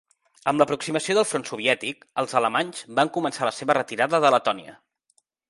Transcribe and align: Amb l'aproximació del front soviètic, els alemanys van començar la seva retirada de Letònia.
Amb 0.51 0.61
l'aproximació 0.61 1.15
del 1.17 1.27
front 1.31 1.45
soviètic, 1.49 2.07
els 2.23 2.33
alemanys 2.41 2.81
van 3.01 3.13
començar 3.19 3.47
la 3.49 3.53
seva 3.59 3.77
retirada 3.81 4.23
de 4.27 4.35
Letònia. 4.39 4.77